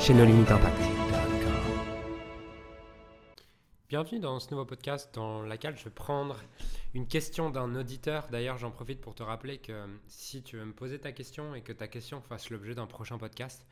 chez. 0.00 0.14
Bienvenue 3.88 4.18
dans 4.18 4.40
ce 4.40 4.50
nouveau 4.50 4.64
podcast 4.64 5.10
dans 5.14 5.42
lequel 5.42 5.76
je 5.76 5.84
vais 5.84 5.90
prendre 5.90 6.36
une 6.94 7.06
question 7.06 7.50
d'un 7.50 7.74
auditeur. 7.74 8.28
D'ailleurs, 8.28 8.56
j'en 8.56 8.70
profite 8.70 9.00
pour 9.00 9.14
te 9.14 9.22
rappeler 9.22 9.58
que 9.58 9.86
si 10.08 10.42
tu 10.42 10.56
veux 10.56 10.64
me 10.64 10.72
poser 10.72 10.98
ta 10.98 11.12
question 11.12 11.54
et 11.54 11.60
que 11.60 11.72
ta 11.72 11.86
question 11.86 12.22
fasse 12.22 12.48
l'objet 12.48 12.74
d'un 12.74 12.86
prochain 12.86 13.18
podcast, 13.18 13.66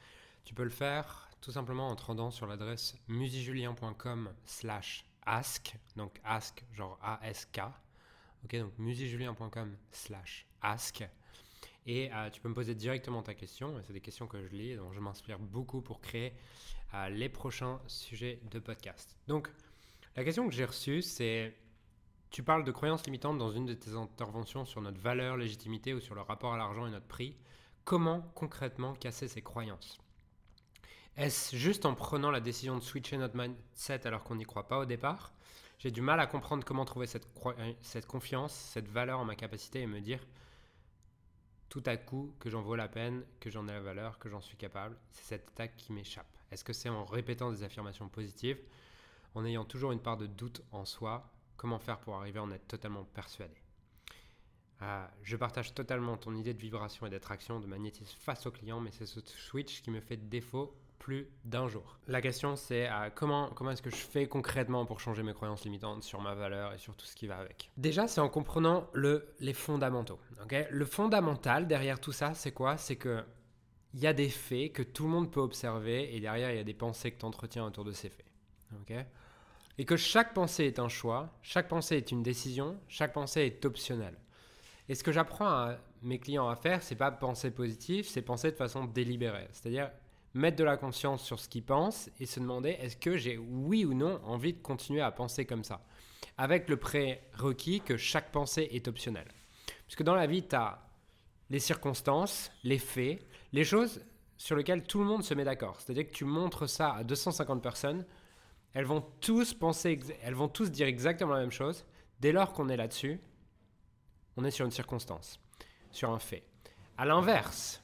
tu 0.45 0.53
peux 0.53 0.65
le 0.65 0.71
faire 0.71 1.31
tout 1.41 1.53
simplement 1.53 1.89
en 1.89 1.97
te 1.97 2.05
rendant 2.05 2.31
sur 2.31 2.47
l'adresse 2.47 2.95
musijulien.com 3.09 4.29
slash 4.45 5.07
ask, 5.25 5.77
donc 5.97 6.21
ask 6.25 6.63
genre 6.73 6.99
A-S-K, 7.03 7.61
ok, 8.45 8.57
donc 8.57 8.73
musijulien.com 8.79 9.77
slash 9.93 10.47
ask. 10.61 11.09
Et 11.89 12.13
euh, 12.13 12.29
tu 12.29 12.43
peux 12.43 12.51
me 12.51 12.55
poser 12.55 12.75
directement 12.75 13.23
ta 13.23 13.33
question. 13.33 13.75
C'est 13.83 13.95
des 13.95 14.03
questions 14.03 14.27
que 14.27 14.41
je 14.43 14.49
lis 14.49 14.77
dont 14.77 14.93
je 14.93 15.01
m'inspire 15.01 15.39
beaucoup 15.39 15.81
pour 15.81 16.03
créer 16.03 16.35
euh, 16.93 17.09
les 17.09 17.31
prochains 17.31 17.81
sujets 17.87 18.41
de 18.51 18.59
podcast. 18.59 19.17
Donc, 19.27 19.49
la 20.15 20.23
question 20.23 20.47
que 20.47 20.55
j'ai 20.55 20.67
reçue, 20.67 21.01
c'est 21.01 21.55
tu 22.31 22.43
parles 22.43 22.65
de 22.65 22.73
croyances 22.73 23.07
limitantes 23.07 23.39
dans 23.39 23.53
une 23.53 23.65
de 23.65 23.73
tes 23.73 23.95
interventions 23.95 24.67
sur 24.67 24.83
notre 24.83 25.01
valeur, 25.01 25.39
légitimité 25.39 25.95
ou 25.95 26.01
sur 26.01 26.15
le 26.15 26.21
rapport 26.21 26.53
à 26.53 26.59
l'argent 26.59 26.87
et 26.87 26.91
notre 26.91 27.07
prix. 27.07 27.35
Comment 27.87 28.21
concrètement 28.35 28.93
casser 28.93 29.27
ces 29.27 29.41
croyances? 29.41 29.97
Est-ce 31.17 31.57
juste 31.57 31.87
en 31.87 31.95
prenant 31.95 32.31
la 32.31 32.41
décision 32.41 32.77
de 32.77 32.83
switcher 32.83 33.17
notre 33.17 33.35
mindset 33.35 34.07
alors 34.07 34.25
qu'on 34.25 34.37
n'y 34.37 34.45
croit 34.45 34.69
pas 34.69 34.79
au 34.79 34.85
départ? 34.85 35.33
J'ai 35.79 35.91
du 35.91 36.03
mal 36.03 36.21
à 36.21 36.27
comprendre 36.27 36.67
comment 36.67 36.85
trouver 36.85 37.07
cette, 37.07 37.27
cette 37.81 38.07
confiance, 38.07 38.53
cette 38.53 38.89
valeur 38.89 39.21
en 39.21 39.25
ma 39.25 39.37
capacité 39.37 39.81
et 39.81 39.87
me 39.87 40.01
dire 40.01 40.21
tout 41.69 41.83
à 41.87 41.97
coup 41.97 42.35
que 42.41 42.51
j'en 42.51 42.63
vaux 42.63 42.77
la 42.77 42.89
peine, 42.89 43.25
que 43.41 43.51
j'en 43.51 43.69
ai 43.69 43.73
la 43.73 43.81
valeur, 43.81 44.19
que 44.19 44.29
j'en 44.29 44.41
suis 44.41 44.57
capable. 44.57 44.97
C'est 45.11 45.25
cette 45.25 45.49
attaque 45.49 45.77
qui 45.77 45.93
m'échappe. 45.93 46.27
Est-ce 46.51 46.65
que 46.65 46.73
c'est 46.73 46.89
en 46.89 47.05
répétant 47.05 47.51
des 47.51 47.63
affirmations 47.63 48.09
positives, 48.09 48.59
en 49.35 49.45
ayant 49.45 49.65
toujours 49.65 49.93
une 49.93 50.01
part 50.01 50.17
de 50.17 50.27
doute 50.27 50.63
en 50.73 50.85
soi 50.85 51.31
Comment 51.57 51.79
faire 51.79 51.99
pour 51.99 52.15
arriver 52.15 52.39
à 52.39 52.45
en 52.45 52.53
être 52.53 52.69
totalement 52.69 53.05
persuadé? 53.05 53.57
Euh, 54.83 55.07
Je 55.23 55.37
partage 55.37 55.75
totalement 55.75 56.17
ton 56.17 56.35
idée 56.37 56.55
de 56.55 56.61
vibration 56.61 57.07
et 57.07 57.11
d'attraction, 57.11 57.59
de 57.59 57.67
magnétisme 57.67 58.17
face 58.21 58.47
au 58.47 58.53
client, 58.53 58.81
mais 58.81 58.93
c'est 58.93 59.07
ce 59.07 59.21
switch 59.21 59.83
qui 59.83 59.91
me 59.91 60.01
fait 60.01 60.17
défaut 60.17 60.75
plus 60.99 61.29
d'un 61.45 61.69
jour. 61.69 61.99
La 62.07 62.21
question 62.21 62.57
c'est 62.57 62.89
euh, 62.89 63.11
comment, 63.15 63.51
comment 63.55 63.71
est-ce 63.71 63.83
que 63.83 63.91
je 63.91 63.97
fais 63.97 64.27
concrètement 64.27 64.87
pour 64.87 65.01
changer 65.01 65.23
mes 65.23 65.35
croyances 65.35 65.65
limitantes 65.65 66.03
sur 66.03 66.21
ma 66.21 66.35
valeur 66.35 66.73
et 66.75 66.79
sur 66.79 66.95
tout 66.97 67.07
ce 67.07 67.15
qui 67.15 67.27
va 67.27 67.39
avec? 67.39 67.71
Déjà 67.77 68.09
c'est 68.09 68.21
en 68.21 68.29
comprenant 68.29 68.89
le, 68.93 69.35
les 69.41 69.55
fondamentaux. 69.55 70.19
le 70.71 70.85
fondamental 70.85 71.67
derrière 71.67 72.01
tout 72.01 72.13
ça 72.13 72.35
c'est 72.35 72.53
quoi? 72.53 72.77
C'est 72.77 72.97
que 72.97 73.25
il 73.95 74.01
y 74.01 74.07
a 74.07 74.13
des 74.13 74.29
faits 74.29 74.73
que 74.73 74.83
tout 74.83 75.05
le 75.05 75.11
monde 75.11 75.31
peut 75.31 75.41
observer 75.41 76.15
et 76.15 76.21
derrière 76.21 76.51
il 76.51 76.57
y 76.57 76.61
a 76.61 76.65
des 76.65 76.75
pensées 76.75 77.11
que 77.11 77.19
tu 77.19 77.25
entretiens 77.25 77.65
autour 77.65 77.85
de 77.85 77.93
ces 77.93 78.11
faits. 78.11 78.27
et 79.79 79.85
que 79.85 79.97
chaque 79.97 80.35
pensée 80.35 80.65
est 80.65 80.79
un 80.79 80.89
choix, 80.89 81.31
chaque 81.43 81.69
pensée 81.69 81.97
est 81.97 82.11
une 82.11 82.23
décision, 82.23 82.79
chaque 82.89 83.13
pensée 83.13 83.43
est 83.43 83.65
optionnelle. 83.65 84.19
Et 84.89 84.95
ce 84.95 85.05
que 85.05 85.13
j'apprends 85.13 85.49
à 85.49 85.77
mes 86.03 86.19
clients 86.19 86.49
à 86.49 86.57
faire, 86.57 86.83
c'est 86.83 86.97
pas 86.97 87.11
penser 87.11 87.51
positif, 87.51 88.09
c'est 88.09 88.23
penser 88.23 88.51
de 88.51 88.57
façon 88.57 88.85
délibérée. 88.85 89.49
C'est-à-dire 89.53 89.91
mettre 90.35 90.57
de 90.57 90.65
la 90.65 90.77
conscience 90.77 91.23
sur 91.23 91.39
ce 91.39 91.49
qu'ils 91.49 91.65
pensent 91.65 92.11
et 92.21 92.27
se 92.27 92.41
demander 92.41 92.71
est-ce 92.71 92.97
que 92.97 93.17
j'ai 93.17 93.39
oui 93.39 93.85
ou 93.85 93.95
non 93.95 94.21
envie 94.25 94.53
de 94.53 94.63
continuer 94.63 95.01
à 95.01 95.11
penser 95.11 95.47
comme 95.47 95.65
ça? 95.65 95.81
Avec 96.37 96.69
le 96.69 96.77
prérequis 96.77 97.81
que 97.81 97.97
chaque 97.97 98.31
pensée 98.31 98.69
est 98.73 98.89
optionnelle. 98.89 99.29
Puisque 99.87 100.03
dans 100.03 100.15
la 100.15 100.27
vie, 100.27 100.47
tu 100.47 100.55
as 100.55 100.81
les 101.51 101.59
circonstances, 101.59 102.51
les 102.63 102.79
faits, 102.79 103.27
les 103.53 103.65
choses 103.65 104.01
sur 104.37 104.55
lesquelles 104.55 104.85
tout 104.85 105.01
le 105.01 105.05
monde 105.05 105.25
se 105.25 105.35
met 105.35 105.45
d'accord. 105.45 105.81
C'est-à-dire 105.81 106.07
que 106.07 106.13
tu 106.13 106.25
montres 106.25 106.69
ça 106.69 106.95
à 106.95 107.05
250 107.05 107.63
personnes, 107.63 108.05
elles 108.75 108.85
vont 108.85 109.01
tous 109.21 109.55
penser, 109.55 109.99
elles 110.23 110.35
vont 110.35 110.49
tous 110.49 110.71
dire 110.71 110.87
exactement 110.87 111.33
la 111.33 111.41
même 111.41 111.51
chose. 111.51 111.85
Dès 112.21 112.33
lors 112.33 112.53
qu'on 112.53 112.69
est 112.69 112.77
là-dessus, 112.77 113.21
on 114.37 114.45
est 114.45 114.51
sur 114.51 114.65
une 114.65 114.71
circonstance, 114.71 115.41
sur 115.91 116.11
un 116.11 116.19
fait. 116.19 116.45
À 116.97 117.05
l'inverse, 117.05 117.83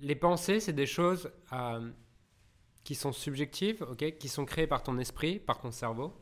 les 0.00 0.14
pensées, 0.14 0.60
c'est 0.60 0.72
des 0.72 0.86
choses 0.86 1.30
euh, 1.52 1.90
qui 2.84 2.94
sont 2.94 3.12
subjectives, 3.12 3.86
qui 4.18 4.28
sont 4.28 4.44
créées 4.44 4.66
par 4.66 4.82
ton 4.82 4.98
esprit, 4.98 5.38
par 5.38 5.60
ton 5.60 5.70
cerveau. 5.70 6.14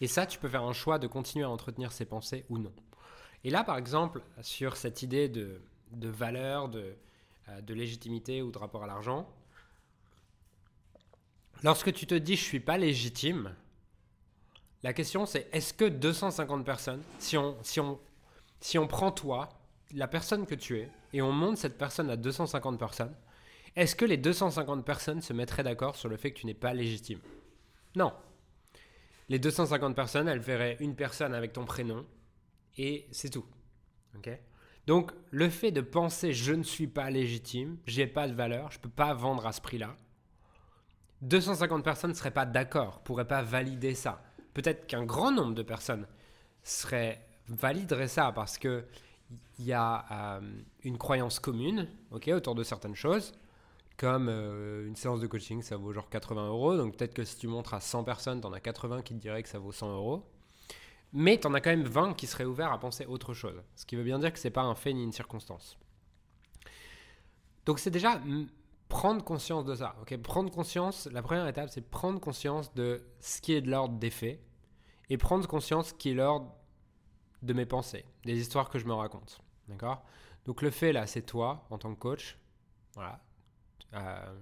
Et 0.00 0.06
ça, 0.06 0.26
tu 0.26 0.38
peux 0.38 0.48
faire 0.48 0.62
un 0.62 0.72
choix 0.72 0.98
de 0.98 1.06
continuer 1.06 1.44
à 1.44 1.50
entretenir 1.50 1.92
ces 1.92 2.04
pensées 2.04 2.44
ou 2.48 2.58
non. 2.58 2.72
Et 3.44 3.50
là, 3.50 3.64
par 3.64 3.76
exemple, 3.76 4.22
sur 4.42 4.76
cette 4.76 5.02
idée 5.02 5.28
de, 5.28 5.60
valeur, 5.92 6.68
de, 6.68 6.96
euh, 7.48 7.60
de 7.60 7.74
légitimité 7.74 8.42
ou 8.42 8.50
de 8.50 8.58
rapport 8.58 8.84
à 8.84 8.86
l'argent, 8.86 9.28
lorsque 11.62 11.92
tu 11.92 12.06
te 12.06 12.14
dis 12.14 12.36
je 12.36 12.44
suis 12.44 12.60
pas 12.60 12.78
légitime, 12.78 13.54
la 14.82 14.92
question 14.92 15.26
c'est 15.26 15.48
est-ce 15.52 15.74
que 15.74 15.84
250 15.84 16.64
personnes, 16.64 17.02
si 17.18 17.36
on, 17.36 17.56
si 17.62 17.80
on, 17.80 17.98
si 18.60 18.78
on 18.78 18.86
prend 18.86 19.10
toi, 19.10 19.57
la 19.94 20.08
personne 20.08 20.46
que 20.46 20.54
tu 20.54 20.78
es, 20.78 20.90
et 21.12 21.22
on 21.22 21.32
monte 21.32 21.56
cette 21.56 21.78
personne 21.78 22.10
à 22.10 22.16
250 22.16 22.78
personnes, 22.78 23.14
est-ce 23.76 23.96
que 23.96 24.04
les 24.04 24.16
250 24.16 24.84
personnes 24.84 25.20
se 25.20 25.32
mettraient 25.32 25.62
d'accord 25.62 25.96
sur 25.96 26.08
le 26.08 26.16
fait 26.16 26.32
que 26.32 26.40
tu 26.40 26.46
n'es 26.46 26.54
pas 26.54 26.74
légitime? 26.74 27.20
Non. 27.94 28.12
Les 29.28 29.38
250 29.38 29.94
personnes, 29.94 30.28
elles 30.28 30.38
verraient 30.38 30.76
une 30.80 30.96
personne 30.96 31.34
avec 31.34 31.52
ton 31.52 31.64
prénom 31.64 32.06
et 32.76 33.06
c'est 33.12 33.30
tout. 33.30 33.44
Donc, 34.86 35.12
le 35.30 35.48
fait 35.48 35.70
de 35.70 35.80
penser 35.80 36.32
je 36.32 36.52
ne 36.52 36.62
suis 36.62 36.86
pas 36.86 37.10
légitime, 37.10 37.78
j'ai 37.86 38.06
pas 38.06 38.26
de 38.26 38.32
valeur, 38.32 38.72
je 38.72 38.78
peux 38.78 38.88
pas 38.88 39.14
vendre 39.14 39.46
à 39.46 39.52
ce 39.52 39.60
prix-là, 39.60 39.96
250 41.22 41.84
personnes 41.84 42.10
ne 42.10 42.16
seraient 42.16 42.30
pas 42.30 42.46
d'accord, 42.46 43.02
pourraient 43.02 43.28
pas 43.28 43.42
valider 43.42 43.94
ça. 43.94 44.22
Peut-être 44.54 44.86
qu'un 44.86 45.04
grand 45.04 45.30
nombre 45.30 45.54
de 45.54 45.62
personnes 45.62 46.06
seraient 46.62 47.24
valideraient 47.48 48.08
ça 48.08 48.32
parce 48.32 48.58
que 48.58 48.86
il 49.58 49.64
y 49.64 49.72
a 49.72 50.04
euh, 50.10 50.40
une 50.84 50.98
croyance 50.98 51.38
commune 51.38 51.88
ok, 52.10 52.28
autour 52.28 52.54
de 52.54 52.62
certaines 52.62 52.94
choses, 52.94 53.32
comme 53.96 54.28
euh, 54.28 54.86
une 54.86 54.96
séance 54.96 55.20
de 55.20 55.26
coaching, 55.26 55.62
ça 55.62 55.76
vaut 55.76 55.92
genre 55.92 56.08
80 56.08 56.48
euros. 56.48 56.76
Donc 56.76 56.96
peut-être 56.96 57.14
que 57.14 57.24
si 57.24 57.36
tu 57.36 57.48
montres 57.48 57.74
à 57.74 57.80
100 57.80 58.04
personnes, 58.04 58.40
tu 58.40 58.46
en 58.46 58.52
as 58.52 58.60
80 58.60 59.02
qui 59.02 59.14
te 59.14 59.20
diraient 59.20 59.42
que 59.42 59.48
ça 59.48 59.58
vaut 59.58 59.72
100 59.72 59.92
euros. 59.94 60.24
Mais 61.12 61.38
tu 61.38 61.46
en 61.46 61.54
as 61.54 61.60
quand 61.60 61.70
même 61.70 61.84
20 61.84 62.14
qui 62.14 62.26
seraient 62.26 62.44
ouverts 62.44 62.72
à 62.72 62.78
penser 62.78 63.06
autre 63.06 63.34
chose. 63.34 63.60
Ce 63.74 63.86
qui 63.86 63.96
veut 63.96 64.04
bien 64.04 64.18
dire 64.18 64.32
que 64.32 64.38
ce 64.38 64.46
n'est 64.46 64.52
pas 64.52 64.62
un 64.62 64.74
fait 64.74 64.92
ni 64.92 65.02
une 65.02 65.12
circonstance. 65.12 65.78
Donc 67.66 67.78
c'est 67.78 67.90
déjà 67.90 68.20
prendre 68.88 69.22
conscience 69.22 69.64
de 69.64 69.74
ça. 69.74 69.96
ok 70.00 70.16
prendre 70.18 70.50
conscience, 70.50 71.06
la 71.12 71.22
première 71.22 71.46
étape, 71.46 71.68
c'est 71.68 71.82
prendre 71.82 72.20
conscience 72.20 72.72
de 72.74 73.02
ce 73.20 73.40
qui 73.40 73.52
est 73.52 73.60
de 73.60 73.70
l'ordre 73.70 73.98
des 73.98 74.10
faits 74.10 74.40
et 75.10 75.18
prendre 75.18 75.46
conscience 75.46 75.92
qui 75.92 76.10
est 76.10 76.14
l'ordre 76.14 76.54
de 77.42 77.52
mes 77.52 77.66
pensées, 77.66 78.04
des 78.24 78.38
histoires 78.38 78.70
que 78.70 78.78
je 78.78 78.86
me 78.86 78.94
raconte. 78.94 79.40
D'accord? 79.68 80.04
Donc 80.44 80.62
le 80.62 80.70
fait 80.70 80.92
là, 80.92 81.06
c'est 81.06 81.22
toi 81.22 81.66
en 81.70 81.78
tant 81.78 81.94
que 81.94 82.00
coach. 82.00 82.38
Voilà. 82.94 83.20
Euh, 83.94 84.38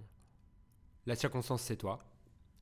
la 1.06 1.16
circonstance, 1.16 1.62
c'est 1.62 1.76
toi. 1.76 1.98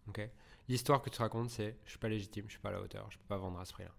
Ok? 0.08 0.20
L'histoire 0.68 1.02
que 1.02 1.10
tu 1.10 1.20
racontes, 1.20 1.50
c'est 1.50 1.78
je 1.84 1.90
suis 1.90 1.98
pas 1.98 2.08
légitime, 2.08 2.46
je 2.46 2.52
suis 2.52 2.60
pas 2.60 2.70
à 2.70 2.72
la 2.72 2.80
hauteur, 2.80 3.10
je 3.10 3.18
peux 3.18 3.26
pas 3.26 3.36
vendre 3.36 3.58
à 3.58 3.64
ce 3.64 3.72
prix-là. 3.72 3.92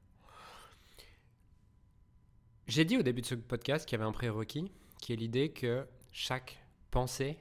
J'ai 2.67 2.85
dit 2.85 2.97
au 2.97 3.03
début 3.03 3.21
de 3.21 3.27
ce 3.27 3.35
podcast 3.35 3.85
qu'il 3.85 3.97
y 3.97 4.01
avait 4.01 4.09
un 4.09 4.11
prérequis, 4.11 4.71
qui 4.99 5.13
est 5.13 5.15
l'idée 5.15 5.51
que 5.51 5.87
chaque 6.11 6.59
pensée 6.89 7.37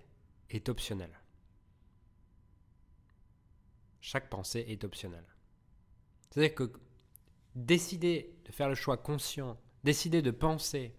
est 0.51 0.69
optionnelle. 0.69 1.19
Chaque 4.03 4.29
pensée 4.29 4.67
est 4.69 4.85
optionnelle. 4.85 5.25
C'est-à-dire 6.31 6.55
que 6.55 6.73
décider 7.55 8.35
de 8.45 8.53
faire 8.53 8.69
le 8.69 8.75
choix 8.75 8.97
conscient, 8.97 9.59
décider 9.83 10.23
de 10.23 10.31
penser 10.31 10.95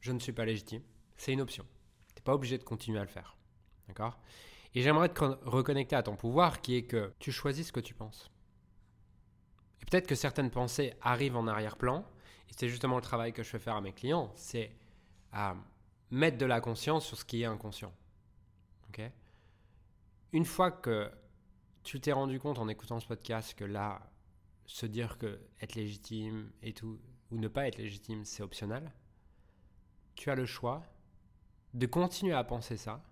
je 0.00 0.12
ne 0.12 0.18
suis 0.18 0.32
pas 0.32 0.44
légitime, 0.44 0.82
c'est 1.16 1.32
une 1.32 1.40
option. 1.40 1.64
Tu 2.08 2.14
n'es 2.16 2.22
pas 2.22 2.34
obligé 2.34 2.58
de 2.58 2.64
continuer 2.64 2.98
à 2.98 3.02
le 3.02 3.08
faire. 3.08 3.36
D'accord? 3.88 4.18
Et 4.74 4.82
j'aimerais 4.82 5.08
te 5.08 5.24
reconnecter 5.24 5.96
à 5.96 6.02
ton 6.02 6.16
pouvoir 6.16 6.60
qui 6.60 6.76
est 6.76 6.84
que 6.84 7.12
tu 7.18 7.32
choisis 7.32 7.68
ce 7.68 7.72
que 7.72 7.80
tu 7.80 7.94
penses. 7.94 8.30
Et 9.80 9.84
peut-être 9.84 10.06
que 10.06 10.14
certaines 10.14 10.50
pensées 10.50 10.94
arrivent 11.02 11.36
en 11.36 11.46
arrière-plan, 11.46 12.04
et 12.48 12.52
c'est 12.56 12.68
justement 12.68 12.96
le 12.96 13.02
travail 13.02 13.32
que 13.32 13.42
je 13.42 13.48
fais 13.48 13.58
faire 13.58 13.76
à 13.76 13.80
mes 13.80 13.92
clients, 13.92 14.32
c'est 14.36 14.74
à 15.32 15.54
mettre 16.10 16.38
de 16.38 16.46
la 16.46 16.60
conscience 16.60 17.06
sur 17.06 17.16
ce 17.16 17.24
qui 17.24 17.42
est 17.42 17.46
inconscient. 17.46 17.92
ok? 18.88 19.02
Une 20.32 20.44
fois 20.44 20.70
que 20.70 21.10
tu 21.82 22.00
t'es 22.00 22.12
rendu 22.12 22.38
compte 22.38 22.58
en 22.58 22.68
écoutant 22.68 23.00
ce 23.00 23.06
podcast 23.06 23.54
que 23.54 23.64
là, 23.64 24.00
se 24.70 24.86
dire 24.86 25.18
que 25.18 25.40
être 25.60 25.74
légitime 25.74 26.50
et 26.62 26.72
tout, 26.72 27.00
ou 27.30 27.38
ne 27.38 27.48
pas 27.48 27.66
être 27.66 27.78
légitime, 27.78 28.24
c'est 28.24 28.42
optionnel, 28.42 28.92
tu 30.14 30.30
as 30.30 30.34
le 30.34 30.46
choix 30.46 30.82
de 31.74 31.86
continuer 31.86 32.34
à 32.34 32.44
penser 32.44 32.76
ça, 32.76 33.02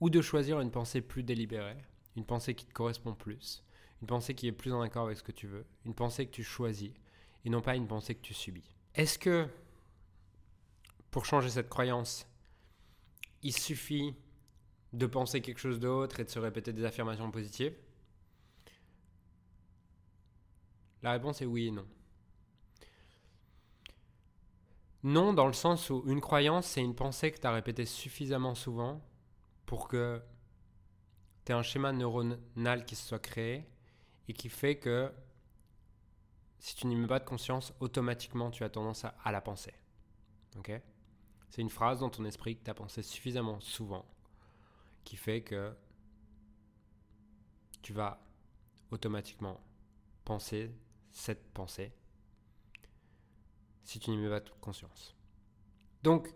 ou 0.00 0.10
de 0.10 0.20
choisir 0.20 0.60
une 0.60 0.70
pensée 0.70 1.00
plus 1.00 1.22
délibérée, 1.22 1.76
une 2.16 2.24
pensée 2.24 2.54
qui 2.54 2.64
te 2.64 2.72
correspond 2.72 3.14
plus, 3.14 3.62
une 4.00 4.06
pensée 4.06 4.34
qui 4.34 4.46
est 4.46 4.52
plus 4.52 4.72
en 4.72 4.80
accord 4.80 5.06
avec 5.06 5.18
ce 5.18 5.22
que 5.22 5.32
tu 5.32 5.46
veux, 5.46 5.66
une 5.84 5.94
pensée 5.94 6.26
que 6.26 6.32
tu 6.32 6.42
choisis, 6.42 6.90
et 7.44 7.50
non 7.50 7.60
pas 7.60 7.76
une 7.76 7.86
pensée 7.86 8.14
que 8.14 8.22
tu 8.22 8.34
subis. 8.34 8.74
Est-ce 8.94 9.18
que, 9.18 9.46
pour 11.10 11.24
changer 11.24 11.50
cette 11.50 11.68
croyance, 11.68 12.26
il 13.42 13.52
suffit 13.52 14.14
de 14.92 15.06
penser 15.06 15.40
quelque 15.40 15.60
chose 15.60 15.80
d'autre 15.80 16.20
et 16.20 16.24
de 16.24 16.30
se 16.30 16.38
répéter 16.38 16.72
des 16.72 16.84
affirmations 16.84 17.30
positives? 17.30 17.74
La 21.02 21.12
réponse 21.12 21.42
est 21.42 21.46
oui 21.46 21.68
et 21.68 21.70
non. 21.70 21.86
Non, 25.02 25.32
dans 25.32 25.48
le 25.48 25.52
sens 25.52 25.90
où 25.90 26.04
une 26.06 26.20
croyance, 26.20 26.66
c'est 26.66 26.80
une 26.80 26.94
pensée 26.94 27.32
que 27.32 27.40
tu 27.40 27.46
as 27.46 27.52
répétée 27.52 27.86
suffisamment 27.86 28.54
souvent 28.54 29.02
pour 29.66 29.88
que 29.88 30.22
tu 31.44 31.50
aies 31.50 31.54
un 31.54 31.62
schéma 31.62 31.92
neuronal 31.92 32.84
qui 32.84 32.94
se 32.94 33.08
soit 33.08 33.18
créé 33.18 33.66
et 34.28 34.32
qui 34.32 34.48
fait 34.48 34.76
que 34.76 35.12
si 36.60 36.76
tu 36.76 36.86
n'y 36.86 36.94
mets 36.94 37.08
pas 37.08 37.18
de 37.18 37.24
conscience, 37.24 37.74
automatiquement 37.80 38.52
tu 38.52 38.62
as 38.62 38.68
tendance 38.68 39.04
à, 39.04 39.32
la 39.32 39.40
penser. 39.40 39.74
Ok? 40.56 40.70
C'est 41.50 41.60
une 41.60 41.70
phrase 41.70 41.98
dans 41.98 42.10
ton 42.10 42.24
esprit 42.24 42.56
que 42.56 42.62
tu 42.62 42.70
as 42.70 42.74
pensé 42.74 43.02
suffisamment 43.02 43.60
souvent 43.60 44.06
qui 45.02 45.16
fait 45.16 45.42
que 45.42 45.74
tu 47.82 47.92
vas 47.92 48.24
automatiquement 48.92 49.60
penser 50.24 50.70
cette 51.12 51.52
pensée 51.52 51.92
si 53.84 53.98
tu 53.98 54.10
n'y 54.10 54.16
mets 54.16 54.28
pas 54.28 54.40
de 54.40 54.50
conscience. 54.60 55.14
Donc, 56.02 56.28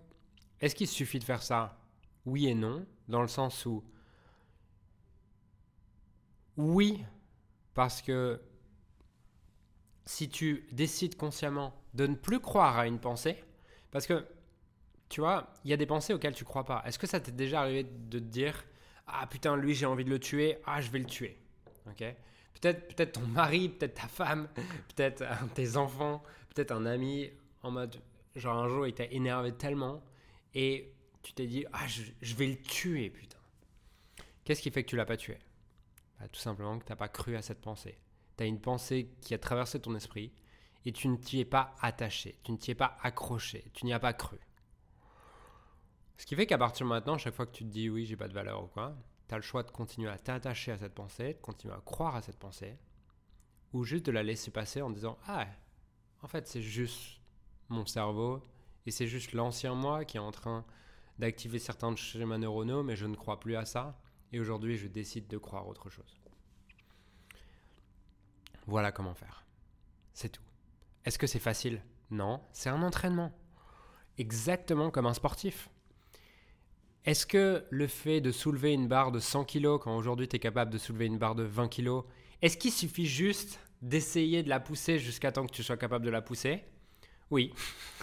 est-ce 0.61 0.75
qu'il 0.75 0.89
suffit 0.89 1.19
de 1.19 1.25
faire 1.25 1.43
ça 1.43 1.79
Oui 2.25 2.49
et 2.49 2.55
non, 2.55 2.87
dans 3.09 3.23
le 3.23 3.29
sens 3.29 3.67
où 3.67 3.85
oui, 6.57 7.05
parce 7.75 8.01
que 8.01 8.41
si 10.07 10.29
tu 10.29 10.67
décides 10.73 11.17
consciemment 11.17 11.75
de 11.95 12.07
ne 12.07 12.15
plus 12.15 12.41
croire 12.41 12.79
à 12.79 12.87
une 12.87 12.99
pensée, 12.99 13.43
parce 13.91 14.07
que 14.07 14.27
tu 15.09 15.21
vois, 15.21 15.53
il 15.65 15.71
y 15.71 15.75
a 15.75 15.77
des 15.77 15.87
pensées 15.87 16.15
auxquelles 16.15 16.35
tu 16.35 16.45
crois 16.45 16.65
pas. 16.65 16.83
Est-ce 16.85 16.99
que 16.99 17.07
ça 17.07 17.21
t'est 17.21 17.33
déjà 17.33 17.61
arrivé 17.61 17.85
de 17.85 18.19
te 18.19 18.25
dire 18.25 18.65
ah 19.07 19.27
putain 19.27 19.57
lui 19.57 19.75
j'ai 19.75 19.87
envie 19.87 20.05
de 20.05 20.11
le 20.11 20.19
tuer, 20.19 20.59
ah 20.67 20.81
je 20.81 20.91
vais 20.91 20.99
le 20.99 21.07
tuer, 21.07 21.39
ok? 21.87 22.05
Peut-être 22.61 22.89
peut-être 22.95 23.13
ton 23.13 23.27
mari, 23.27 23.69
peut-être 23.69 23.95
ta 23.95 24.09
femme, 24.09 24.49
peut-être 24.97 25.25
tes 25.55 25.77
enfants, 25.77 26.23
peut-être 26.55 26.73
un 26.73 26.87
ami 26.87 27.31
en 27.63 27.71
mode 27.71 28.01
genre 28.35 28.57
un 28.57 28.69
jour 28.69 28.87
il 28.87 28.95
t'a 28.95 29.05
énervé 29.07 29.53
tellement 29.53 30.03
et 30.55 30.93
tu 31.23 31.33
t'es 31.33 31.47
dit 31.47 31.65
ah 31.73 31.87
je, 31.87 32.35
vais 32.35 32.47
le 32.47 32.57
tuer 32.57 33.11
putain. 33.11 33.39
Qu'est-ce 34.45 34.63
qui 34.63 34.71
fait 34.71 34.85
que 34.85 34.89
tu 34.89 34.97
l'as 34.97 35.07
pas 35.07 35.17
tué? 35.17 35.39
Bah, 36.21 36.29
Tout 36.29 36.41
simplement 36.41 36.79
que 36.79 36.85
tu 36.85 36.93
n'as 36.93 36.97
pas 36.97 37.09
cru 37.09 37.37
à 37.37 37.43
cette 37.43 37.61
pensée. 37.61 37.99
Tu 38.37 38.45
as 38.45 38.47
une 38.47 38.61
pensée 38.61 39.11
qui 39.21 39.35
a 39.35 39.39
traversé 39.39 39.81
ton 39.81 39.95
esprit 39.95 40.33
et 40.85 40.93
tu 40.93 41.09
ne 41.09 41.17
t'y 41.17 41.41
es 41.41 41.45
pas 41.45 41.75
attaché, 41.81 42.39
tu 42.45 42.53
ne 42.53 42.57
t'y 42.57 42.71
es 42.71 42.75
pas 42.75 42.97
accroché, 43.03 43.65
tu 43.75 43.87
n'y 43.87 43.93
as 43.93 43.99
pas 43.99 44.13
cru. 44.13 44.39
Ce 46.17 46.25
qui 46.25 46.37
fait 46.37 46.47
qu'à 46.47 46.59
partir 46.59 46.87
de 46.87 46.91
maintenant, 46.91 47.19
chaque 47.19 47.35
fois 47.35 47.47
que 47.47 47.53
tu 47.53 47.65
te 47.65 47.71
dis 47.71 47.91
oui, 47.91 48.07
j'ai 48.07 48.17
pas 48.17 48.29
de 48.29 48.33
valeur 48.33 48.65
ou 48.65 48.69
quoi, 48.69 48.97
tu 49.29 49.35
as 49.35 49.39
le 49.39 49.43
choix 49.43 49.63
de 49.63 49.71
continuer 49.71 50.11
à 50.11 50.19
t'attacher 50.19 50.73
à 50.73 50.79
cette 50.79 50.95
pensée, 50.95 51.35
de 51.35 51.41
continuer 51.41 51.75
à 51.75 51.81
croire 51.81 52.17
à 52.17 52.23
cette 52.23 52.39
pensée, 52.39 52.79
ou 53.73 53.85
juste 53.85 54.07
de 54.07 54.13
la 54.13 54.23
laisser 54.23 54.51
passer 54.51 54.83
en 54.83 54.91
disant 54.91 55.19
Ah, 55.27 55.47
en 56.23 56.29
fait, 56.29 56.47
c'est 56.47 56.63
juste 56.63 57.21
mon 57.69 57.87
cerveau, 57.87 58.43
et 58.87 58.91
c'est 58.91 59.07
juste 59.07 59.33
l'ancien 59.33 59.75
moi 59.75 60.05
qui 60.05 60.17
est 60.17 60.21
en 60.21 60.31
train 60.31 60.65
d'activer 61.19 61.59
certains 61.59 61.95
schémas 61.97 62.39
neuronaux, 62.39 62.83
mais 62.83 62.97
je 62.97 63.07
ne 63.07 63.17
crois 63.17 63.41
plus 63.41 63.57
à 63.57 63.65
ça, 63.65 63.99
et 64.33 64.41
aujourd'hui, 64.41 64.77
je 64.77 64.87
décide 64.87 65.27
de 65.29 65.39
croire 65.39 65.67
autre 65.67 65.91
chose. 65.91 66.21
Voilà 68.67 68.93
comment 68.93 69.15
faire. 69.15 69.45
C'est 70.13 70.31
tout. 70.31 70.43
Est-ce 71.05 71.19
que 71.19 71.27
c'est 71.27 71.39
facile? 71.39 71.83
Non, 72.11 72.43
c'est 72.53 72.69
un 72.69 72.83
entraînement. 72.83 73.33
Exactement 74.19 74.91
comme 74.91 75.07
un 75.07 75.15
sportif. 75.15 75.71
Est-ce 77.07 77.25
que 77.25 77.65
le 77.71 77.87
fait 77.87 78.21
de 78.21 78.33
soulever 78.33 78.73
une 78.73 78.89
barre 78.89 79.13
de 79.13 79.21
100 79.21 79.45
kg 79.45 79.79
quand 79.79 79.97
aujourd'hui 79.97 80.27
tu 80.27 80.37
es 80.37 80.39
capable 80.41 80.73
de 80.73 80.79
soulever 80.79 81.07
une 81.07 81.19
barre 81.19 81.37
de 81.37 81.45
20 81.45 81.69
kg, 81.69 82.03
est-ce 82.43 82.57
qu'il 82.57 82.73
suffit 82.73 83.07
juste 83.07 83.61
d'essayer 83.81 84.43
de 84.43 84.49
la 84.49 84.59
pousser 84.59 84.99
jusqu'à 84.99 85.31
temps 85.31 85.47
que 85.47 85.53
tu 85.53 85.63
sois 85.63 85.77
capable 85.77 86.05
de 86.05 86.11
la 86.11 86.21
pousser? 86.21 86.65
Oui. 87.31 87.55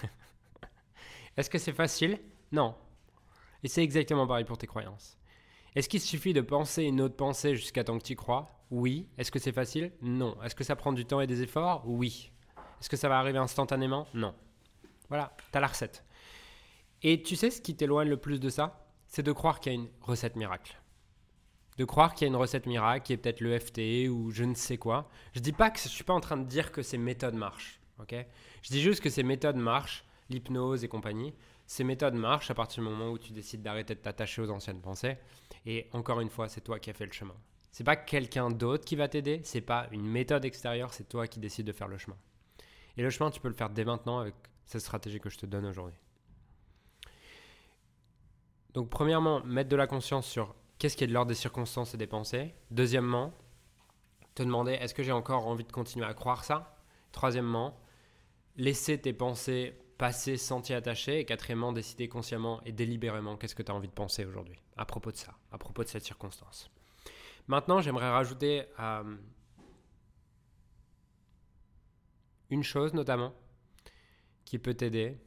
Est-ce 1.36 1.50
que 1.50 1.58
c'est 1.58 1.72
facile? 1.72 2.18
Non. 2.50 2.74
Et 3.62 3.68
c'est 3.68 3.82
exactement 3.82 4.26
pareil 4.26 4.44
pour 4.44 4.56
tes 4.56 4.66
croyances. 4.66 5.18
Est-ce 5.74 5.88
qu'il 5.88 6.00
suffit 6.00 6.32
de 6.32 6.40
penser 6.40 6.84
une 6.84 7.00
autre 7.00 7.16
pensée 7.16 7.56
jusqu'à 7.56 7.84
temps 7.84 7.98
que 7.98 8.04
tu 8.04 8.12
y 8.12 8.16
crois? 8.16 8.64
Oui. 8.70 9.08
Est-ce 9.18 9.30
que 9.30 9.38
c'est 9.38 9.52
facile? 9.52 9.92
Non. 10.00 10.40
Est-ce 10.42 10.54
que 10.54 10.64
ça 10.64 10.76
prend 10.76 10.92
du 10.92 11.04
temps 11.04 11.20
et 11.20 11.26
des 11.26 11.42
efforts? 11.42 11.82
Oui. 11.86 12.30
Est-ce 12.80 12.88
que 12.88 12.96
ça 12.96 13.08
va 13.08 13.18
arriver 13.18 13.38
instantanément? 13.38 14.06
Non. 14.14 14.34
Voilà, 15.08 15.36
tu 15.52 15.58
as 15.58 15.60
la 15.60 15.66
recette. 15.66 16.04
Et 17.02 17.22
tu 17.22 17.36
sais 17.36 17.50
ce 17.50 17.60
qui 17.60 17.76
t'éloigne 17.76 18.08
le 18.08 18.16
plus 18.16 18.40
de 18.40 18.48
ça? 18.48 18.83
C'est 19.14 19.22
de 19.22 19.30
croire 19.30 19.60
qu'il 19.60 19.72
y 19.72 19.76
a 19.76 19.78
une 19.78 19.88
recette 20.00 20.34
miracle. 20.34 20.76
De 21.78 21.84
croire 21.84 22.14
qu'il 22.14 22.26
y 22.26 22.28
a 22.28 22.32
une 22.32 22.36
recette 22.36 22.66
miracle 22.66 23.06
qui 23.06 23.12
est 23.12 23.16
peut-être 23.16 23.40
le 23.40 23.56
FT 23.56 24.08
ou 24.10 24.32
je 24.32 24.42
ne 24.42 24.54
sais 24.54 24.76
quoi. 24.76 25.08
Je 25.34 25.38
dis 25.38 25.52
pas 25.52 25.70
que 25.70 25.78
je 25.78 25.86
suis 25.86 26.02
pas 26.02 26.14
en 26.14 26.18
train 26.20 26.36
de 26.36 26.42
dire 26.42 26.72
que 26.72 26.82
ces 26.82 26.98
méthodes 26.98 27.36
marchent, 27.36 27.80
Je 28.08 28.70
dis 28.70 28.82
juste 28.82 29.00
que 29.00 29.10
ces 29.10 29.22
méthodes 29.22 29.54
marchent, 29.54 30.04
l'hypnose 30.30 30.82
et 30.82 30.88
compagnie. 30.88 31.32
Ces 31.64 31.84
méthodes 31.84 32.14
marchent 32.14 32.50
à 32.50 32.54
partir 32.54 32.82
du 32.82 32.90
moment 32.90 33.12
où 33.12 33.18
tu 33.18 33.32
décides 33.32 33.62
d'arrêter 33.62 33.94
de 33.94 34.00
t'attacher 34.00 34.42
aux 34.42 34.50
anciennes 34.50 34.80
pensées. 34.80 35.16
Et 35.64 35.86
encore 35.92 36.20
une 36.20 36.28
fois, 36.28 36.48
c'est 36.48 36.62
toi 36.62 36.80
qui 36.80 36.90
as 36.90 36.94
fait 36.94 37.06
le 37.06 37.12
chemin. 37.12 37.36
C'est 37.70 37.84
pas 37.84 37.94
quelqu'un 37.94 38.50
d'autre 38.50 38.84
qui 38.84 38.96
va 38.96 39.06
t'aider, 39.06 39.42
c'est 39.44 39.60
pas 39.60 39.86
une 39.92 40.08
méthode 40.08 40.44
extérieure, 40.44 40.92
c'est 40.92 41.08
toi 41.08 41.28
qui 41.28 41.38
décides 41.38 41.68
de 41.68 41.72
faire 41.72 41.88
le 41.88 41.98
chemin. 41.98 42.16
Et 42.96 43.02
le 43.02 43.10
chemin, 43.10 43.30
tu 43.30 43.40
peux 43.40 43.48
le 43.48 43.54
faire 43.54 43.70
dès 43.70 43.84
maintenant 43.84 44.18
avec 44.18 44.34
cette 44.66 44.80
stratégie 44.80 45.20
que 45.20 45.30
je 45.30 45.38
te 45.38 45.46
donne 45.46 45.66
aujourd'hui. 45.66 46.03
Donc, 48.74 48.90
premièrement, 48.90 49.42
mettre 49.44 49.70
de 49.70 49.76
la 49.76 49.86
conscience 49.86 50.26
sur 50.26 50.54
qu'est-ce 50.78 50.96
qui 50.96 51.04
est 51.04 51.06
de 51.06 51.12
l'ordre 51.12 51.28
des 51.28 51.36
circonstances 51.36 51.94
et 51.94 51.96
des 51.96 52.06
pensées. 52.06 52.54
Deuxièmement, 52.70 53.32
te 54.34 54.42
demander 54.42 54.72
est-ce 54.72 54.94
que 54.94 55.02
j'ai 55.02 55.12
encore 55.12 55.46
envie 55.46 55.64
de 55.64 55.72
continuer 55.72 56.06
à 56.06 56.14
croire 56.14 56.44
ça? 56.44 56.76
Troisièmement, 57.12 57.78
laisser 58.56 59.00
tes 59.00 59.12
pensées 59.12 59.78
passer 59.98 60.36
sans 60.36 60.60
t'y 60.60 60.74
attacher. 60.74 61.20
Et 61.20 61.24
quatrièmement, 61.24 61.72
décider 61.72 62.08
consciemment 62.08 62.60
et 62.64 62.72
délibérément 62.72 63.36
qu'est-ce 63.36 63.54
que 63.54 63.62
tu 63.62 63.70
as 63.70 63.74
envie 63.74 63.88
de 63.88 63.92
penser 63.92 64.24
aujourd'hui 64.24 64.58
à 64.76 64.84
propos 64.84 65.12
de 65.12 65.16
ça, 65.16 65.34
à 65.52 65.58
propos 65.58 65.84
de 65.84 65.88
cette 65.88 66.04
circonstance. 66.04 66.70
Maintenant, 67.46 67.80
j'aimerais 67.80 68.10
rajouter 68.10 68.64
euh, 68.80 69.16
une 72.50 72.62
chose 72.62 72.94
notamment 72.94 73.32
qui 74.44 74.58
peut 74.58 74.74
t'aider 74.74 75.18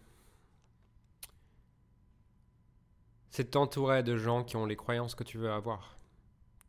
c'est 3.37 3.51
t'entourer 3.51 4.01
de 4.01 4.17
gens 4.17 4.43
qui 4.43 4.55
ont 4.55 4.65
les 4.65 4.75
croyances 4.75 5.13
que 5.13 5.23
tu 5.23 5.37
veux 5.37 5.51
avoir. 5.51 5.99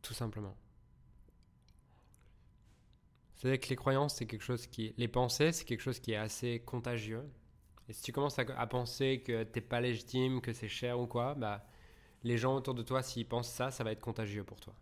Tout 0.02 0.12
simplement. 0.12 0.54
C'est 3.36 3.56
que 3.56 3.70
les 3.70 3.76
croyances, 3.76 4.16
c'est 4.16 4.26
quelque 4.26 4.42
chose 4.42 4.66
qui. 4.66 4.92
Les 4.98 5.08
pensées, 5.08 5.52
c'est 5.52 5.64
quelque 5.64 5.80
chose 5.80 5.98
qui 5.98 6.12
est 6.12 6.16
assez 6.16 6.60
contagieux. 6.60 7.26
Et 7.88 7.94
si 7.94 8.02
tu 8.02 8.12
commences 8.12 8.38
à, 8.38 8.66
penser 8.66 9.22
que 9.22 9.44
t'es 9.44 9.62
pas 9.62 9.80
légitime, 9.80 10.42
que 10.42 10.52
c'est 10.52 10.68
cher 10.68 11.00
ou 11.00 11.06
quoi, 11.06 11.34
bah, 11.34 11.64
les 12.22 12.36
gens 12.36 12.54
autour 12.54 12.74
de 12.74 12.82
toi, 12.82 13.02
s'ils 13.02 13.26
pensent 13.26 13.50
ça, 13.50 13.70
ça 13.70 13.82
va 13.82 13.92
être 13.92 14.02
contagieux 14.02 14.44
pour 14.44 14.60
toi. 14.60 14.74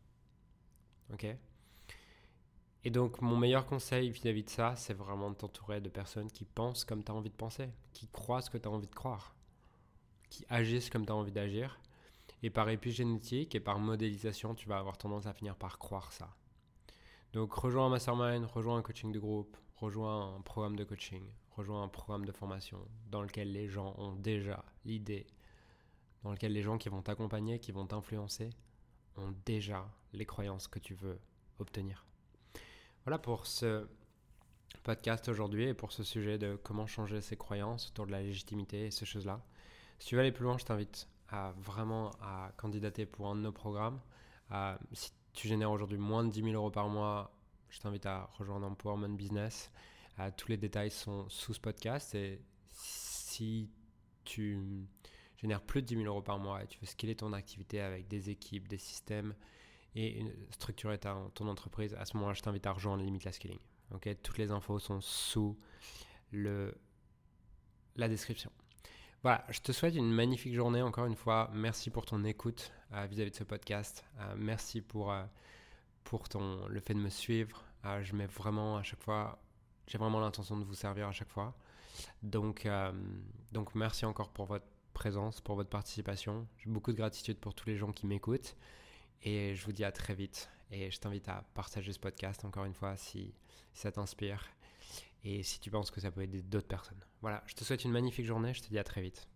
Ok? 1.12 1.24
Et 2.82 2.90
donc, 2.90 3.22
mon 3.22 3.36
meilleur 3.36 3.64
conseil 3.64 4.10
vis-à-vis 4.10 4.42
de 4.42 4.50
ça, 4.50 4.74
c'est 4.74 4.94
vraiment 4.94 5.30
de 5.30 5.36
t'entourer 5.36 5.80
de 5.80 5.88
personnes 5.88 6.32
qui 6.32 6.46
pensent 6.46 6.84
comme 6.84 7.04
tu 7.04 7.12
as 7.12 7.14
envie 7.14 7.30
de 7.30 7.36
penser, 7.36 7.68
qui 7.92 8.08
croient 8.08 8.42
ce 8.42 8.50
que 8.50 8.58
tu 8.58 8.66
as 8.66 8.72
envie 8.72 8.88
de 8.88 8.94
croire 8.94 9.35
qui 10.30 10.44
agissent 10.48 10.90
comme 10.90 11.06
tu 11.06 11.12
as 11.12 11.14
envie 11.14 11.32
d'agir. 11.32 11.80
Et 12.42 12.50
par 12.50 12.68
épigénétique 12.68 13.54
et 13.54 13.60
par 13.60 13.78
modélisation, 13.78 14.54
tu 14.54 14.68
vas 14.68 14.78
avoir 14.78 14.98
tendance 14.98 15.26
à 15.26 15.32
finir 15.32 15.56
par 15.56 15.78
croire 15.78 16.12
ça. 16.12 16.34
Donc 17.32 17.52
rejoins 17.54 17.86
un 17.86 17.90
mastermind, 17.90 18.44
rejoins 18.44 18.78
un 18.78 18.82
coaching 18.82 19.12
de 19.12 19.18
groupe, 19.18 19.56
rejoins 19.76 20.36
un 20.36 20.40
programme 20.40 20.76
de 20.76 20.84
coaching, 20.84 21.30
rejoins 21.50 21.82
un 21.82 21.88
programme 21.88 22.24
de 22.24 22.32
formation 22.32 22.78
dans 23.10 23.22
lequel 23.22 23.52
les 23.52 23.68
gens 23.68 23.94
ont 23.98 24.14
déjà 24.14 24.64
l'idée, 24.84 25.26
dans 26.22 26.32
lequel 26.32 26.52
les 26.52 26.62
gens 26.62 26.78
qui 26.78 26.88
vont 26.88 27.02
t'accompagner, 27.02 27.58
qui 27.58 27.72
vont 27.72 27.86
t'influencer, 27.86 28.50
ont 29.16 29.34
déjà 29.44 29.88
les 30.12 30.26
croyances 30.26 30.68
que 30.68 30.78
tu 30.78 30.94
veux 30.94 31.18
obtenir. 31.58 32.06
Voilà 33.04 33.18
pour 33.18 33.46
ce 33.46 33.86
podcast 34.82 35.28
aujourd'hui 35.28 35.64
et 35.64 35.74
pour 35.74 35.92
ce 35.92 36.02
sujet 36.02 36.38
de 36.38 36.58
comment 36.62 36.86
changer 36.86 37.20
ses 37.20 37.36
croyances 37.36 37.88
autour 37.90 38.06
de 38.06 38.12
la 38.12 38.22
légitimité 38.22 38.86
et 38.86 38.90
ces 38.90 39.06
choses-là. 39.06 39.44
Si 39.98 40.08
tu 40.08 40.14
veux 40.14 40.20
aller 40.20 40.32
plus 40.32 40.44
loin, 40.44 40.58
je 40.58 40.64
t'invite 40.64 41.08
à 41.28 41.52
vraiment 41.58 42.10
à 42.20 42.52
candidater 42.56 43.06
pour 43.06 43.28
un 43.28 43.34
de 43.34 43.40
nos 43.40 43.52
programmes. 43.52 44.00
si 44.92 45.10
tu 45.32 45.48
génères 45.48 45.70
aujourd'hui 45.70 45.98
moins 45.98 46.24
de 46.24 46.30
10 46.30 46.42
000 46.42 46.54
euros 46.54 46.70
par 46.70 46.88
mois, 46.88 47.32
je 47.68 47.80
t'invite 47.80 48.06
à 48.06 48.30
rejoindre 48.38 48.66
Empowerment 48.66 49.16
Business. 49.16 49.70
tous 50.36 50.48
les 50.48 50.56
détails 50.56 50.90
sont 50.90 51.28
sous 51.28 51.54
ce 51.54 51.60
podcast. 51.60 52.14
Et 52.14 52.40
si 52.68 53.70
tu 54.24 54.86
génères 55.36 55.62
plus 55.62 55.82
de 55.82 55.86
10 55.86 55.96
000 55.96 56.06
euros 56.06 56.22
par 56.22 56.38
mois 56.38 56.62
et 56.62 56.66
tu 56.66 56.78
veux 56.80 56.86
scaler 56.86 57.16
ton 57.16 57.32
activité 57.32 57.80
avec 57.80 58.08
des 58.08 58.30
équipes, 58.30 58.68
des 58.68 58.78
systèmes 58.78 59.34
et 59.94 60.24
structurer 60.50 60.98
ton 60.98 61.48
entreprise, 61.48 61.94
à 61.94 62.04
ce 62.04 62.16
moment-là, 62.16 62.34
je 62.34 62.42
t'invite 62.42 62.66
à 62.66 62.72
rejoindre 62.72 63.02
Limit 63.02 63.20
la 63.24 63.32
Scaling. 63.32 63.58
Toutes 64.22 64.38
les 64.38 64.50
infos 64.50 64.78
sont 64.78 65.00
sous 65.00 65.58
la 66.32 66.68
description. 68.08 68.50
Voilà, 69.26 69.44
je 69.50 69.58
te 69.58 69.72
souhaite 69.72 69.96
une 69.96 70.12
magnifique 70.12 70.54
journée 70.54 70.82
encore 70.82 71.06
une 71.06 71.16
fois. 71.16 71.50
Merci 71.52 71.90
pour 71.90 72.06
ton 72.06 72.22
écoute 72.22 72.70
euh, 72.92 73.06
vis-à-vis 73.06 73.32
de 73.32 73.36
ce 73.36 73.42
podcast. 73.42 74.04
Euh, 74.20 74.36
merci 74.38 74.80
pour, 74.80 75.10
euh, 75.10 75.24
pour 76.04 76.28
ton, 76.28 76.64
le 76.68 76.78
fait 76.78 76.94
de 76.94 77.00
me 77.00 77.08
suivre. 77.08 77.64
je 78.02 78.14
mets 78.14 78.26
vraiment 78.26 78.76
à 78.76 78.84
chaque 78.84 79.02
fois, 79.02 79.42
j'ai 79.88 79.98
vraiment 79.98 80.20
l'intention 80.20 80.56
de 80.56 80.62
vous 80.62 80.76
servir 80.76 81.08
à 81.08 81.10
chaque 81.10 81.32
fois. 81.32 81.56
Donc, 82.22 82.68
donc 83.50 83.74
merci 83.74 84.04
encore 84.04 84.30
pour 84.30 84.46
votre 84.46 84.68
présence, 84.92 85.40
pour 85.40 85.56
votre 85.56 85.70
participation. 85.70 86.46
J'ai 86.58 86.70
beaucoup 86.70 86.92
de 86.92 86.96
gratitude 86.96 87.40
pour 87.40 87.52
tous 87.52 87.68
les 87.68 87.76
gens 87.76 87.90
qui 87.90 88.06
m'écoutent. 88.06 88.54
Et 89.24 89.56
je 89.56 89.64
vous 89.64 89.72
dis 89.72 89.82
à 89.82 89.90
très 89.90 90.14
vite. 90.14 90.48
Et 90.70 90.88
je 90.92 91.00
t'invite 91.00 91.28
à 91.28 91.42
partager 91.52 91.92
ce 91.92 91.98
podcast 91.98 92.44
encore 92.44 92.64
une 92.64 92.74
fois 92.74 92.96
si 92.96 93.34
ça 93.74 93.90
t'inspire 93.90 94.46
et 95.26 95.42
si 95.42 95.58
tu 95.58 95.70
penses 95.70 95.90
que 95.90 96.00
ça 96.00 96.10
peut 96.10 96.22
aider 96.22 96.40
d'autres 96.42 96.68
personnes. 96.68 97.02
Voilà, 97.20 97.42
je 97.46 97.54
te 97.54 97.64
souhaite 97.64 97.84
une 97.84 97.90
magnifique 97.90 98.26
journée, 98.26 98.54
je 98.54 98.62
te 98.62 98.68
dis 98.68 98.78
à 98.78 98.84
très 98.84 99.02
vite. 99.02 99.26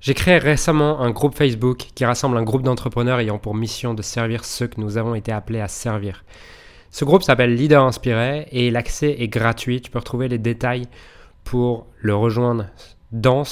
J'ai 0.00 0.14
créé 0.14 0.38
récemment 0.38 1.00
un 1.00 1.10
groupe 1.10 1.34
Facebook 1.34 1.88
qui 1.94 2.04
rassemble 2.04 2.36
un 2.36 2.42
groupe 2.42 2.62
d'entrepreneurs 2.62 3.20
ayant 3.20 3.38
pour 3.38 3.54
mission 3.54 3.94
de 3.94 4.02
servir 4.02 4.44
ceux 4.44 4.66
que 4.66 4.80
nous 4.80 4.96
avons 4.96 5.14
été 5.14 5.30
appelés 5.30 5.60
à 5.60 5.68
servir. 5.68 6.24
Ce 6.90 7.04
groupe 7.04 7.22
s'appelle 7.22 7.54
Leader 7.54 7.84
Inspiré 7.84 8.48
et 8.50 8.70
l'accès 8.70 9.14
est 9.20 9.28
gratuit. 9.28 9.80
Tu 9.80 9.90
peux 9.90 9.98
retrouver 9.98 10.26
les 10.26 10.38
détails 10.38 10.88
pour 11.44 11.86
le 12.00 12.14
rejoindre 12.16 12.66
dans, 13.12 13.44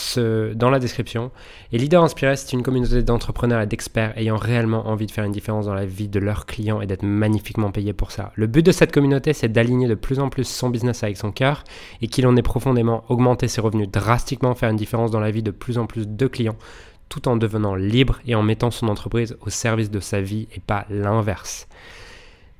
la 0.70 0.78
description. 0.78 1.30
Et 1.72 1.78
Leader 1.78 2.02
Inspiré, 2.02 2.36
c'est 2.36 2.52
une 2.52 2.62
communauté 2.62 3.02
d'entrepreneurs 3.02 3.60
et 3.60 3.66
d'experts 3.66 4.16
ayant 4.16 4.36
réellement 4.36 4.88
envie 4.88 5.06
de 5.06 5.10
faire 5.10 5.24
une 5.24 5.32
différence 5.32 5.66
dans 5.66 5.74
la 5.74 5.86
vie 5.86 6.08
de 6.08 6.20
leurs 6.20 6.46
clients 6.46 6.80
et 6.80 6.86
d'être 6.86 7.02
magnifiquement 7.02 7.70
payés 7.70 7.92
pour 7.92 8.12
ça. 8.12 8.32
Le 8.34 8.46
but 8.46 8.64
de 8.64 8.72
cette 8.72 8.92
communauté, 8.92 9.32
c'est 9.32 9.48
d'aligner 9.48 9.88
de 9.88 9.94
plus 9.94 10.20
en 10.20 10.28
plus 10.28 10.44
son 10.44 10.70
business 10.70 11.02
avec 11.02 11.16
son 11.16 11.32
cœur 11.32 11.64
et 12.00 12.06
qu'il 12.06 12.26
en 12.26 12.36
ait 12.36 12.42
profondément 12.42 13.04
augmenté 13.08 13.48
ses 13.48 13.60
revenus 13.60 13.90
drastiquement, 13.90 14.54
faire 14.54 14.70
une 14.70 14.76
différence 14.76 15.10
dans 15.10 15.20
la 15.20 15.30
vie 15.30 15.42
de 15.42 15.50
plus 15.50 15.78
en 15.78 15.86
plus 15.86 16.06
de 16.06 16.26
clients 16.26 16.56
tout 17.08 17.26
en 17.26 17.36
devenant 17.36 17.74
libre 17.74 18.20
et 18.26 18.34
en 18.34 18.42
mettant 18.42 18.70
son 18.70 18.88
entreprise 18.88 19.36
au 19.40 19.50
service 19.50 19.90
de 19.90 20.00
sa 20.00 20.20
vie 20.20 20.46
et 20.54 20.60
pas 20.60 20.84
l'inverse. 20.90 21.66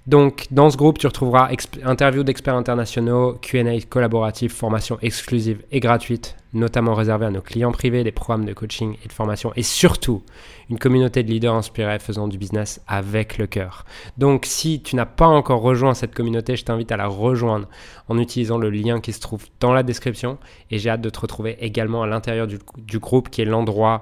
Donc, 0.09 0.47
dans 0.51 0.71
ce 0.71 0.79
groupe, 0.79 0.97
tu 0.97 1.07
retrouveras 1.07 1.51
interviews 1.85 2.23
d'experts 2.23 2.55
internationaux, 2.55 3.35
QA 3.43 3.79
collaboratifs, 3.91 4.55
formations 4.55 4.97
exclusives 5.03 5.63
et 5.71 5.81
gratuites, 5.81 6.35
notamment 6.55 6.95
réservées 6.95 7.27
à 7.27 7.31
nos 7.31 7.43
clients 7.43 7.73
privés, 7.73 8.05
des 8.05 8.11
programmes 8.11 8.47
de 8.47 8.55
coaching 8.55 8.97
et 9.05 9.09
de 9.09 9.13
formation, 9.13 9.53
et 9.55 9.63
surtout 9.63 10.23
une 10.71 10.79
communauté 10.79 11.23
de 11.23 11.29
leaders 11.29 11.55
inspirés 11.55 11.99
faisant 11.99 12.27
du 12.27 12.39
business 12.39 12.81
avec 12.89 13.37
le 13.37 13.47
cœur. 13.47 13.85
Donc, 14.17 14.47
si 14.47 14.81
tu 14.81 14.97
n'as 14.97 15.05
pas 15.05 15.27
encore 15.27 15.61
rejoint 15.61 15.93
cette 15.93 16.15
communauté, 16.15 16.57
je 16.57 16.65
t'invite 16.65 16.91
à 16.91 16.97
la 16.97 17.07
rejoindre 17.07 17.69
en 18.09 18.17
utilisant 18.17 18.57
le 18.57 18.71
lien 18.71 19.01
qui 19.01 19.13
se 19.13 19.21
trouve 19.21 19.45
dans 19.61 19.75
la 19.75 19.83
description. 19.83 20.39
Et 20.71 20.79
j'ai 20.79 20.89
hâte 20.89 21.03
de 21.03 21.11
te 21.11 21.21
retrouver 21.21 21.59
également 21.61 22.03
à 22.03 22.07
l'intérieur 22.07 22.47
du, 22.47 22.59
du 22.79 22.99
groupe, 22.99 23.29
qui 23.29 23.43
est 23.43 23.45
l'endroit 23.45 24.01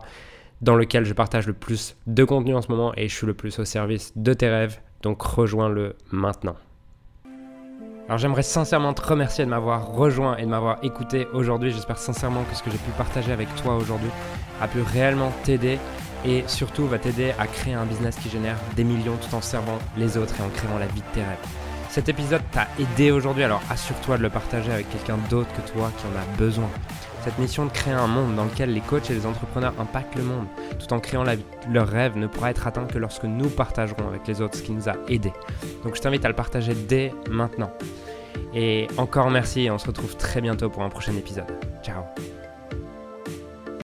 dans 0.62 0.76
lequel 0.76 1.04
je 1.04 1.12
partage 1.14 1.48
le 1.48 1.52
plus 1.52 1.96
de 2.06 2.22
contenu 2.22 2.54
en 2.54 2.62
ce 2.62 2.68
moment 2.68 2.92
et 2.96 3.08
je 3.08 3.14
suis 3.14 3.26
le 3.26 3.34
plus 3.34 3.58
au 3.58 3.64
service 3.64 4.12
de 4.14 4.32
tes 4.32 4.48
rêves 4.48 4.78
donc 5.06 5.22
rejoins-le 5.22 5.94
maintenant. 6.10 6.56
Alors 8.06 8.18
j'aimerais 8.18 8.42
sincèrement 8.42 8.92
te 8.92 9.02
remercier 9.02 9.44
de 9.44 9.50
m'avoir 9.50 9.92
rejoint 9.92 10.36
et 10.36 10.42
de 10.42 10.48
m'avoir 10.48 10.78
écouté 10.82 11.28
aujourd'hui. 11.32 11.70
J'espère 11.70 11.98
sincèrement 11.98 12.42
que 12.42 12.56
ce 12.56 12.62
que 12.64 12.72
j'ai 12.72 12.78
pu 12.78 12.90
partager 12.98 13.30
avec 13.30 13.46
toi 13.54 13.76
aujourd'hui 13.76 14.10
a 14.60 14.66
pu 14.66 14.80
réellement 14.80 15.30
t'aider 15.44 15.78
et 16.24 16.42
surtout 16.48 16.88
va 16.88 16.98
t'aider 16.98 17.32
à 17.38 17.46
créer 17.46 17.74
un 17.74 17.84
business 17.84 18.16
qui 18.16 18.28
génère 18.28 18.56
des 18.74 18.82
millions 18.82 19.16
tout 19.16 19.32
en 19.36 19.40
servant 19.40 19.78
les 19.96 20.16
autres 20.16 20.34
et 20.40 20.42
en 20.42 20.48
créant 20.48 20.78
la 20.78 20.86
vie 20.86 21.02
de 21.02 21.14
tes 21.14 21.20
rêves. 21.20 21.46
Cet 21.88 22.08
épisode 22.08 22.42
t'a 22.50 22.66
aidé 22.80 23.12
aujourd'hui, 23.12 23.44
alors 23.44 23.62
assure-toi 23.70 24.18
de 24.18 24.22
le 24.22 24.30
partager 24.30 24.72
avec 24.72 24.90
quelqu'un 24.90 25.18
d'autre 25.30 25.50
que 25.54 25.70
toi 25.70 25.92
qui 25.96 26.04
en 26.06 26.18
a 26.18 26.36
besoin. 26.36 26.68
Cette 27.26 27.40
mission 27.40 27.66
de 27.66 27.72
créer 27.72 27.92
un 27.92 28.06
monde 28.06 28.36
dans 28.36 28.44
lequel 28.44 28.72
les 28.72 28.80
coachs 28.80 29.10
et 29.10 29.14
les 29.14 29.26
entrepreneurs 29.26 29.74
impactent 29.80 30.14
le 30.14 30.22
monde 30.22 30.46
tout 30.78 30.92
en 30.92 31.00
créant 31.00 31.24
la 31.24 31.34
vie, 31.34 31.44
leur 31.68 31.88
rêve 31.88 32.16
ne 32.16 32.28
pourra 32.28 32.52
être 32.52 32.68
atteint 32.68 32.84
que 32.84 32.98
lorsque 32.98 33.24
nous 33.24 33.48
partagerons 33.48 34.06
avec 34.06 34.28
les 34.28 34.40
autres 34.40 34.56
ce 34.56 34.62
qui 34.62 34.70
nous 34.70 34.88
a 34.88 34.94
aidés. 35.08 35.32
Donc 35.82 35.96
je 35.96 36.00
t'invite 36.00 36.24
à 36.24 36.28
le 36.28 36.36
partager 36.36 36.72
dès 36.72 37.12
maintenant. 37.28 37.72
Et 38.54 38.86
encore 38.96 39.28
merci 39.30 39.62
et 39.62 39.72
on 39.72 39.78
se 39.78 39.88
retrouve 39.88 40.16
très 40.16 40.40
bientôt 40.40 40.70
pour 40.70 40.84
un 40.84 40.88
prochain 40.88 41.16
épisode. 41.16 41.50
Ciao 41.82 42.04